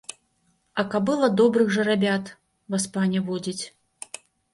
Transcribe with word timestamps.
А 0.81 0.85
кабыла 0.93 1.27
добрых 1.41 1.67
жарабят, 1.75 2.31
васпане, 2.77 3.19
водзіць. 3.29 3.63